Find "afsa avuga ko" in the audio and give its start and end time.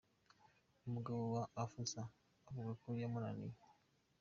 1.63-2.89